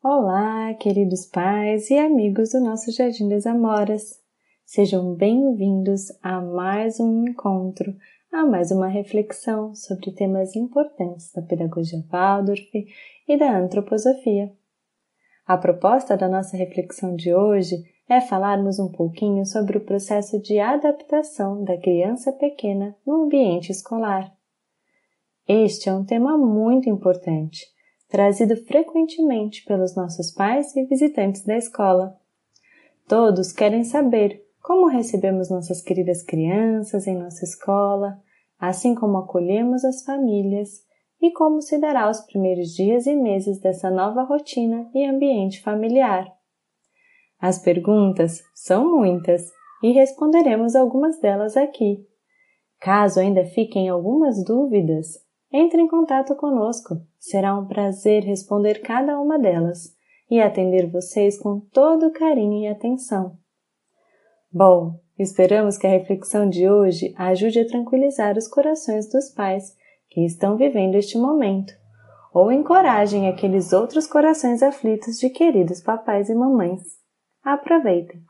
[0.00, 4.22] Olá, queridos pais e amigos do nosso Jardim das Amoras.
[4.64, 7.96] Sejam bem-vindos a mais um encontro,
[8.30, 12.70] a mais uma reflexão sobre temas importantes da pedagogia Waldorf
[13.26, 14.52] e da antroposofia.
[15.44, 17.74] A proposta da nossa reflexão de hoje
[18.08, 24.32] é falarmos um pouquinho sobre o processo de adaptação da criança pequena no ambiente escolar.
[25.48, 27.66] Este é um tema muito importante
[28.08, 32.18] trazido frequentemente pelos nossos pais e visitantes da escola.
[33.06, 38.20] Todos querem saber como recebemos nossas queridas crianças em nossa escola,
[38.58, 40.82] assim como acolhemos as famílias
[41.20, 46.32] e como se dará os primeiros dias e meses dessa nova rotina e ambiente familiar.
[47.40, 49.50] As perguntas são muitas
[49.82, 52.04] e responderemos algumas delas aqui.
[52.80, 55.18] Caso ainda fiquem algumas dúvidas,
[55.52, 56.96] entre em contato conosco.
[57.18, 59.96] Será um prazer responder cada uma delas
[60.30, 63.36] e atender vocês com todo carinho e atenção.
[64.52, 69.76] Bom, esperamos que a reflexão de hoje ajude a tranquilizar os corações dos pais
[70.10, 71.72] que estão vivendo este momento,
[72.32, 76.82] ou encorajem aqueles outros corações aflitos de queridos papais e mamães.
[77.42, 78.22] Aproveitem!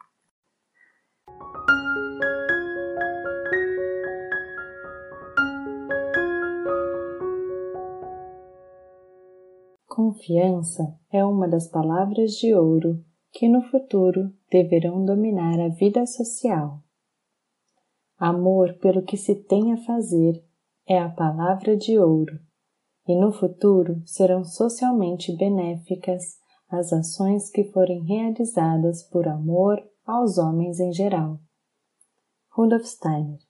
[9.98, 16.78] Confiança é uma das palavras de ouro que no futuro deverão dominar a vida social.
[18.16, 20.40] Amor pelo que se tem a fazer
[20.86, 22.38] é a palavra de ouro,
[23.08, 26.22] e no futuro serão socialmente benéficas
[26.68, 31.40] as ações que forem realizadas por amor aos homens em geral.
[32.52, 33.47] Rudolf Steiner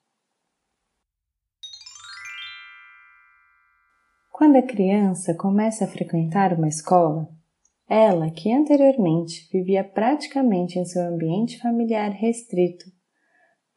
[4.39, 7.27] Quando a criança começa a frequentar uma escola,
[7.89, 12.85] ela que anteriormente vivia praticamente em seu ambiente familiar restrito,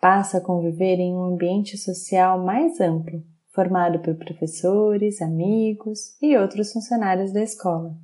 [0.01, 6.73] passa a conviver em um ambiente social mais amplo, formado por professores, amigos e outros
[6.73, 7.97] funcionários da escola.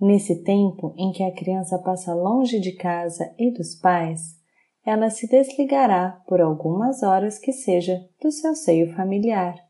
[0.00, 4.40] Nesse tempo em que a criança passa longe de casa e dos pais,
[4.86, 9.65] ela se desligará por algumas horas que seja do seu seio familiar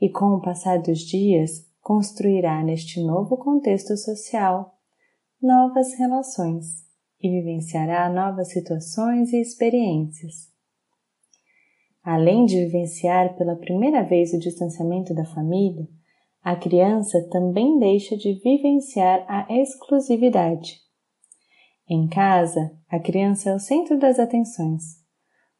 [0.00, 4.74] e com o passar dos dias construirá neste novo contexto social
[5.40, 6.84] novas relações
[7.20, 10.50] e vivenciará novas situações e experiências.
[12.02, 15.86] Além de vivenciar pela primeira vez o distanciamento da família,
[16.42, 20.78] a criança também deixa de vivenciar a exclusividade.
[21.88, 24.99] Em casa, a criança é o centro das atenções,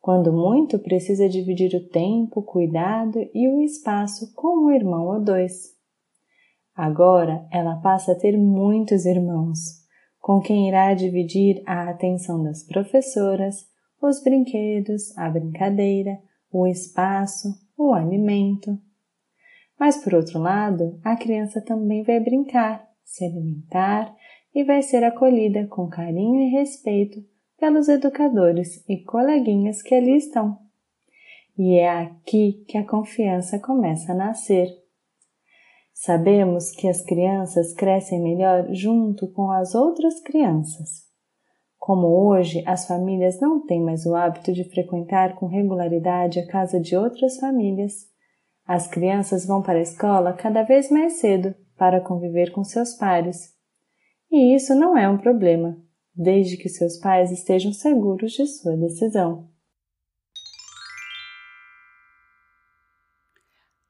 [0.00, 5.78] quando muito, precisa dividir o tempo, cuidado e o espaço com um irmão ou dois.
[6.75, 9.59] Agora ela passa a ter muitos irmãos,
[10.19, 13.69] com quem irá dividir a atenção das professoras,
[14.00, 16.19] os brinquedos, a brincadeira,
[16.50, 18.78] o espaço, o alimento.
[19.78, 24.15] Mas por outro lado, a criança também vai brincar, se alimentar
[24.55, 27.22] e vai ser acolhida com carinho e respeito
[27.60, 30.59] pelos educadores e coleguinhas que ali estão.
[31.56, 34.69] E é aqui que a confiança começa a nascer.
[35.93, 41.10] Sabemos que as crianças crescem melhor junto com as outras crianças.
[41.78, 46.81] Como hoje as famílias não têm mais o hábito de frequentar com regularidade a casa
[46.81, 48.09] de outras famílias,
[48.66, 53.54] as crianças vão para a escola cada vez mais cedo para conviver com seus pares.
[54.31, 55.76] E isso não é um problema,
[56.20, 59.48] desde que seus pais estejam seguros de sua decisão.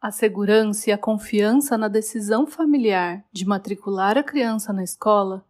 [0.00, 5.44] A segurança e a confiança na decisão familiar de matricular a criança na escola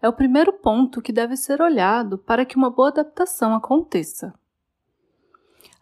[0.00, 4.34] é o primeiro ponto que deve ser olhado para que uma boa adaptação aconteça.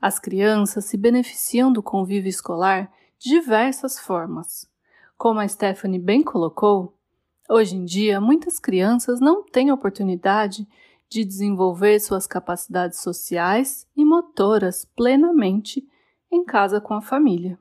[0.00, 4.70] As crianças se beneficiam do convívio escolar de diversas formas.
[5.18, 6.96] Como a Stephanie bem colocou,
[7.48, 10.66] Hoje em dia, muitas crianças não têm oportunidade
[11.10, 15.86] de desenvolver suas capacidades sociais e motoras plenamente
[16.32, 17.58] em casa com a família.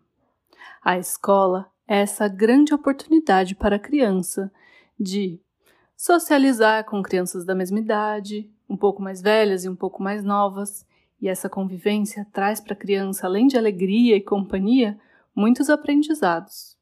[0.82, 4.50] A escola é essa grande oportunidade para a criança
[4.98, 5.42] de
[5.98, 10.86] socializar com crianças da mesma idade, um pouco mais velhas e um pouco mais novas,
[11.22, 14.98] e essa convivência traz para a criança, além de alegria e companhia,
[15.36, 16.73] muitos aprendizados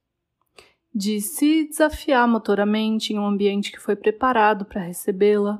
[0.94, 5.60] de se desafiar motoramente em um ambiente que foi preparado para recebê-la,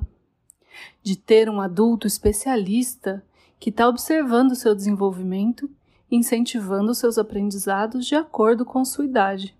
[1.02, 3.24] de ter um adulto especialista
[3.58, 5.70] que está observando seu desenvolvimento
[6.10, 9.56] incentivando seus aprendizados de acordo com sua idade,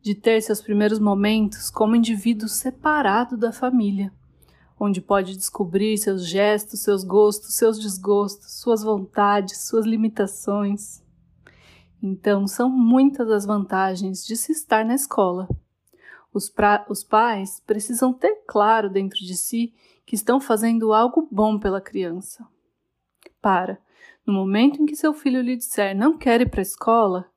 [0.00, 4.12] de ter seus primeiros momentos como indivíduo separado da família,
[4.78, 11.02] onde pode descobrir seus gestos, seus gostos, seus desgostos, suas vontades, suas limitações.
[12.02, 15.48] Então, são muitas as vantagens de se estar na escola.
[16.32, 16.84] Os, pra...
[16.88, 19.72] os pais precisam ter claro dentro de si
[20.04, 22.46] que estão fazendo algo bom pela criança.
[23.40, 23.78] Para,
[24.26, 27.30] no momento em que seu filho lhe disser não quer ir para a escola,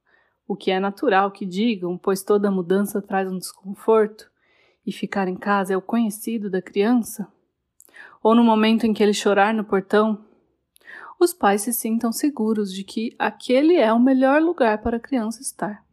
[0.48, 4.30] o que é natural que digam, pois toda mudança traz um desconforto,
[4.86, 7.28] e ficar em casa é o conhecido da criança?
[8.24, 10.26] Ou no momento em que ele chorar no portão,
[11.20, 15.42] os pais se sintam seguros de que aquele é o melhor lugar para a criança
[15.42, 15.84] estar.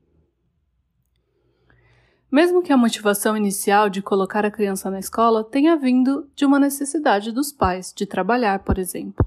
[2.31, 6.59] Mesmo que a motivação inicial de colocar a criança na escola tenha vindo de uma
[6.59, 9.27] necessidade dos pais de trabalhar, por exemplo.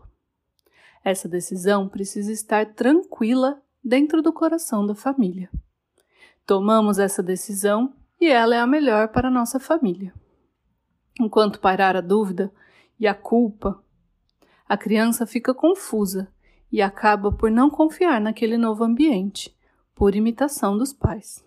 [1.04, 5.50] Essa decisão precisa estar tranquila dentro do coração da família.
[6.46, 10.13] Tomamos essa decisão e ela é a melhor para a nossa família.
[11.19, 12.51] Enquanto pairar a dúvida
[13.00, 13.81] e a culpa,
[14.69, 16.31] a criança fica confusa
[16.71, 19.57] e acaba por não confiar naquele novo ambiente,
[19.95, 21.44] por imitação dos pais.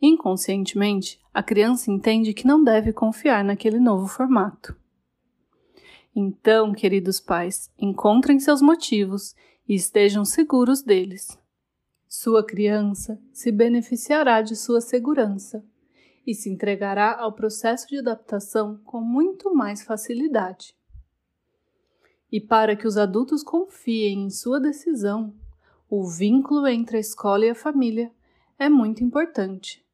[0.00, 4.76] Inconscientemente, a criança entende que não deve confiar naquele novo formato.
[6.14, 9.34] Então, queridos pais, encontrem seus motivos
[9.66, 11.38] e estejam seguros deles.
[12.06, 15.64] Sua criança se beneficiará de sua segurança
[16.26, 20.76] e se entregará ao processo de adaptação com muito mais facilidade.
[22.34, 25.32] E para que os adultos confiem em sua decisão,
[25.88, 28.10] o vínculo entre a escola e a família
[28.58, 29.86] é muito importante.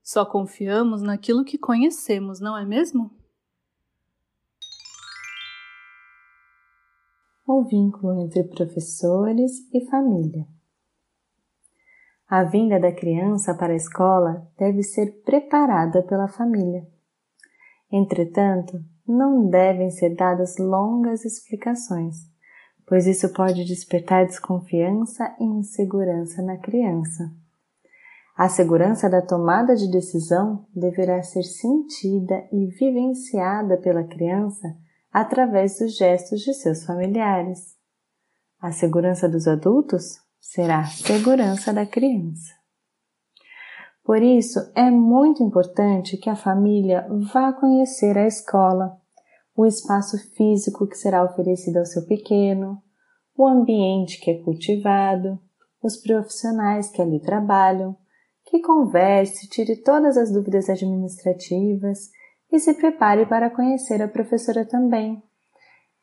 [0.00, 3.10] Só confiamos naquilo que conhecemos, não é mesmo?
[7.44, 10.46] o vínculo entre professores e família.
[12.28, 16.86] A vinda da criança para a escola deve ser preparada pela família.
[17.90, 18.80] Entretanto,
[19.10, 22.16] não devem ser dadas longas explicações,
[22.86, 27.30] pois isso pode despertar desconfiança e insegurança na criança.
[28.36, 34.74] A segurança da tomada de decisão deverá ser sentida e vivenciada pela criança
[35.12, 37.76] através dos gestos de seus familiares.
[38.60, 42.60] A segurança dos adultos será a segurança da criança.
[44.04, 48.99] Por isso, é muito importante que a família vá conhecer a escola,
[49.60, 52.82] o espaço físico que será oferecido ao seu pequeno,
[53.36, 55.38] o ambiente que é cultivado,
[55.82, 57.94] os profissionais que ali trabalham,
[58.46, 62.08] que converse, tire todas as dúvidas administrativas
[62.50, 65.22] e se prepare para conhecer a professora também.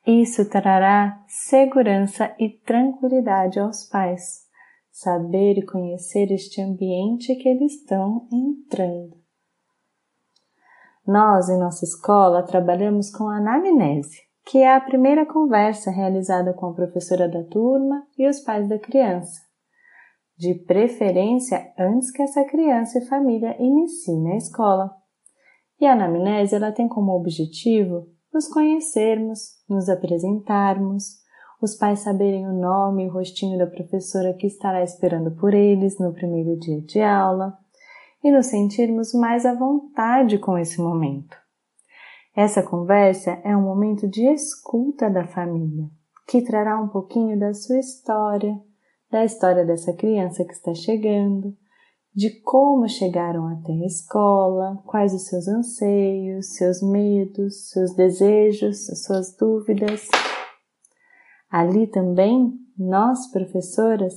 [0.06, 4.46] Isso trará segurança e tranquilidade aos pais,
[4.92, 9.27] saber e conhecer este ambiente que eles estão entrando.
[11.08, 16.66] Nós, em nossa escola, trabalhamos com a anamnese, que é a primeira conversa realizada com
[16.66, 19.40] a professora da turma e os pais da criança.
[20.38, 24.92] De preferência antes que essa criança e família iniciem na escola.
[25.80, 29.40] E a anamnese ela tem como objetivo nos conhecermos,
[29.70, 31.26] nos apresentarmos,
[31.62, 35.98] os pais saberem o nome e o rostinho da professora que estará esperando por eles
[36.00, 37.58] no primeiro dia de aula
[38.24, 41.36] e nos sentirmos mais à vontade com esse momento.
[42.36, 45.90] Essa conversa é um momento de escuta da família,
[46.28, 48.56] que trará um pouquinho da sua história,
[49.10, 51.56] da história dessa criança que está chegando,
[52.14, 59.36] de como chegaram até a escola, quais os seus anseios, seus medos, seus desejos, suas
[59.36, 60.08] dúvidas.
[61.50, 64.14] Ali também, nós, professoras,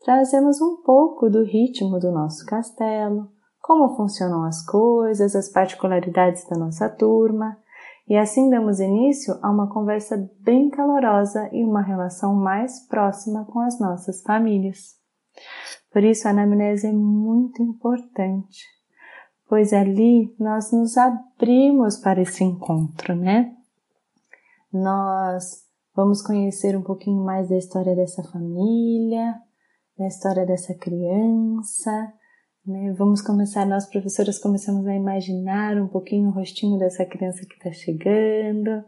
[0.00, 3.31] trazemos um pouco do ritmo do nosso castelo,
[3.62, 7.56] como funcionam as coisas, as particularidades da nossa turma,
[8.08, 13.60] e assim damos início a uma conversa bem calorosa e uma relação mais próxima com
[13.60, 14.96] as nossas famílias.
[15.92, 18.66] Por isso, a anamnese é muito importante,
[19.48, 23.54] pois ali nós nos abrimos para esse encontro, né?
[24.72, 25.62] Nós
[25.94, 29.34] vamos conhecer um pouquinho mais da história dessa família,
[29.96, 32.12] da história dessa criança,
[32.66, 32.92] né?
[32.96, 37.72] Vamos começar, nós professoras começamos a imaginar um pouquinho o rostinho dessa criança que está
[37.72, 38.84] chegando,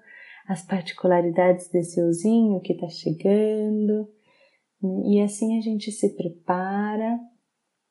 [0.46, 4.08] as particularidades desse ozinho que está chegando,
[5.06, 7.18] e assim a gente se prepara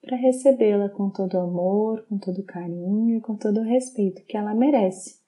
[0.01, 4.53] para recebê-la com todo amor, com todo carinho e com todo o respeito que ela
[4.53, 5.21] merece.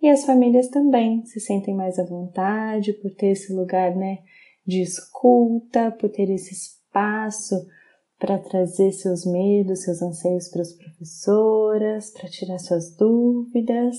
[0.00, 4.18] E as famílias também se sentem mais à vontade por ter esse lugar, né,
[4.66, 7.54] de escuta, por ter esse espaço
[8.22, 13.96] para trazer seus medos, seus anseios para as professoras, para tirar suas dúvidas.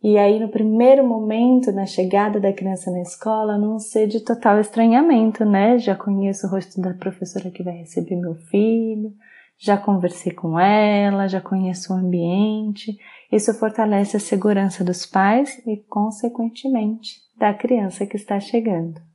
[0.00, 4.60] E aí, no primeiro momento, na chegada da criança na escola, não ser de total
[4.60, 5.78] estranhamento, né?
[5.78, 9.12] Já conheço o rosto da professora que vai receber meu filho,
[9.58, 12.96] já conversei com ela, já conheço o ambiente.
[13.32, 19.09] Isso fortalece a segurança dos pais e, consequentemente, da criança que está chegando.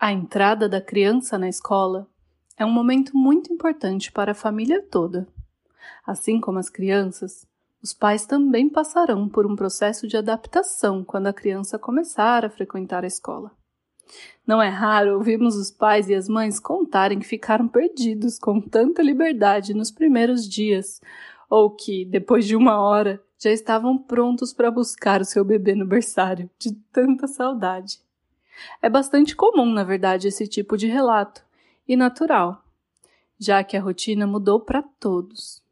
[0.00, 2.06] A entrada da criança na escola
[2.56, 5.26] é um momento muito importante para a família toda.
[6.06, 7.44] Assim como as crianças,
[7.82, 13.02] os pais também passarão por um processo de adaptação quando a criança começar a frequentar
[13.02, 13.50] a escola.
[14.46, 19.02] Não é raro ouvirmos os pais e as mães contarem que ficaram perdidos com tanta
[19.02, 21.00] liberdade nos primeiros dias,
[21.50, 25.84] ou que, depois de uma hora, já estavam prontos para buscar o seu bebê no
[25.84, 27.98] berçário, de tanta saudade.
[28.80, 31.42] É bastante comum, na verdade, esse tipo de relato,
[31.88, 32.62] e natural,
[33.38, 35.62] já que a rotina mudou para todos.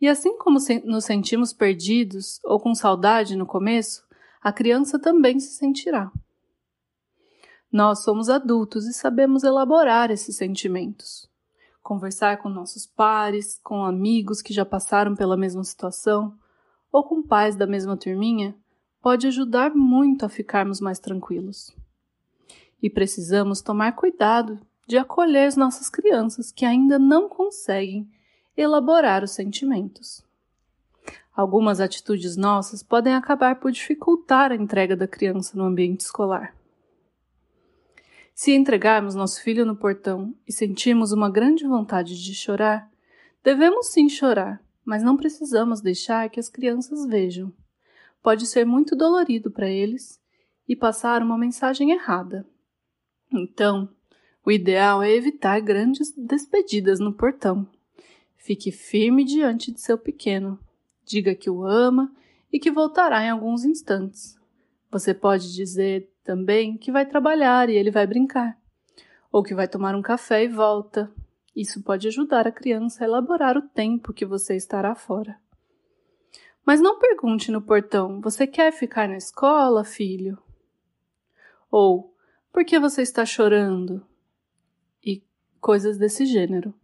[0.00, 4.04] E assim como nos sentimos perdidos ou com saudade no começo,
[4.42, 6.10] a criança também se sentirá.
[7.70, 11.30] Nós somos adultos e sabemos elaborar esses sentimentos.
[11.80, 16.36] Conversar com nossos pares, com amigos que já passaram pela mesma situação,
[16.90, 18.56] ou com pais da mesma turminha,
[19.00, 21.74] pode ajudar muito a ficarmos mais tranquilos
[22.82, 28.10] e precisamos tomar cuidado de acolher as nossas crianças que ainda não conseguem
[28.56, 30.24] elaborar os sentimentos.
[31.34, 36.54] Algumas atitudes nossas podem acabar por dificultar a entrega da criança no ambiente escolar.
[38.34, 42.90] Se entregarmos nosso filho no portão e sentirmos uma grande vontade de chorar,
[43.42, 47.52] devemos sim chorar, mas não precisamos deixar que as crianças vejam.
[48.22, 50.20] Pode ser muito dolorido para eles
[50.68, 52.46] e passar uma mensagem errada.
[53.32, 53.88] Então,
[54.44, 57.66] o ideal é evitar grandes despedidas no portão.
[58.36, 60.58] Fique firme diante de seu pequeno.
[61.04, 62.12] Diga que o ama
[62.52, 64.36] e que voltará em alguns instantes.
[64.90, 68.58] Você pode dizer também que vai trabalhar e ele vai brincar,
[69.30, 71.10] ou que vai tomar um café e volta.
[71.54, 75.38] Isso pode ajudar a criança a elaborar o tempo que você estará fora.
[76.64, 80.38] Mas não pergunte no portão: Você quer ficar na escola, filho?
[81.70, 82.11] Ou
[82.52, 84.06] por que você está chorando?
[85.02, 85.22] E
[85.60, 86.74] coisas desse gênero.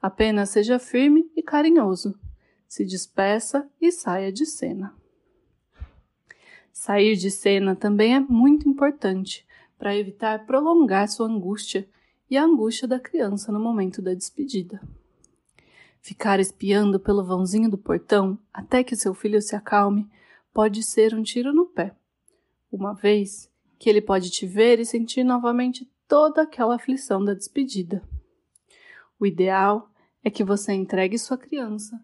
[0.00, 2.18] Apenas seja firme e carinhoso.
[2.66, 4.94] Se despeça e saia de cena.
[6.72, 9.46] Sair de cena também é muito importante
[9.78, 11.88] para evitar prolongar sua angústia
[12.28, 14.80] e a angústia da criança no momento da despedida.
[16.00, 20.10] Ficar espiando pelo vãozinho do portão até que seu filho se acalme
[20.52, 21.94] pode ser um tiro no pé.
[22.70, 23.50] Uma vez
[23.84, 28.02] que ele pode te ver e sentir novamente toda aquela aflição da despedida.
[29.20, 29.90] O ideal
[30.24, 32.02] é que você entregue sua criança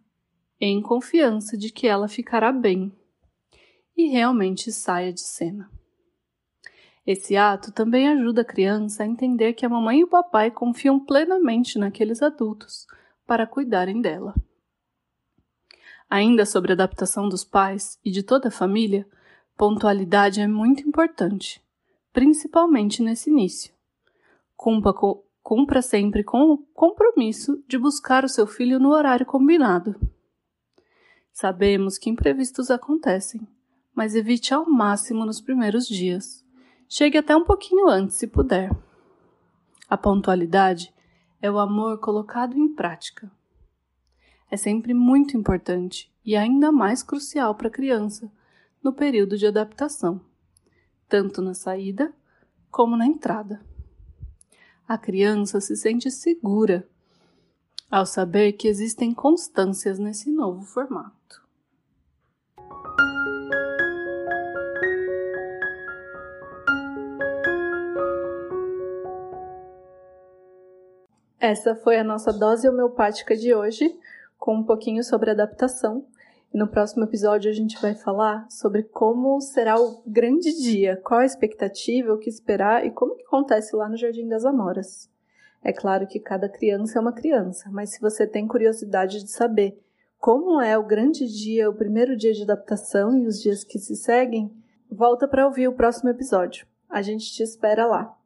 [0.61, 2.95] em confiança de que ela ficará bem
[3.97, 5.71] e realmente saia de cena.
[7.07, 11.01] Esse ato também ajuda a criança a entender que a mamãe e o papai confiam
[11.01, 12.87] plenamente naqueles adultos
[13.27, 14.35] para cuidarem dela.
[16.11, 19.09] Ainda sobre a adaptação dos pais e de toda a família,
[19.57, 21.59] pontualidade é muito importante
[22.13, 23.73] principalmente nesse início.
[24.57, 24.93] Cumpra,
[25.43, 29.95] cumpra sempre com o compromisso de buscar o seu filho no horário combinado.
[31.33, 33.47] Sabemos que imprevistos acontecem,
[33.95, 36.45] mas evite ao máximo nos primeiros dias.
[36.89, 38.71] Chegue até um pouquinho antes, se puder.
[39.89, 40.93] A pontualidade
[41.41, 43.31] é o amor colocado em prática.
[44.51, 48.31] É sempre muito importante e ainda mais crucial para a criança
[48.83, 50.21] no período de adaptação
[51.11, 52.15] tanto na saída
[52.71, 53.61] como na entrada.
[54.87, 56.89] A criança se sente segura
[57.91, 61.43] ao saber que existem constâncias nesse novo formato.
[71.41, 73.99] Essa foi a nossa dose homeopática de hoje,
[74.39, 76.07] com um pouquinho sobre adaptação.
[76.53, 81.21] E no próximo episódio a gente vai falar sobre como será o grande dia, qual
[81.21, 85.09] a expectativa, o que esperar e como que acontece lá no Jardim das Amoras.
[85.63, 89.79] É claro que cada criança é uma criança, mas se você tem curiosidade de saber
[90.19, 93.95] como é o grande dia, o primeiro dia de adaptação e os dias que se
[93.95, 94.53] seguem,
[94.91, 96.67] volta para ouvir o próximo episódio.
[96.89, 98.20] A gente te espera lá.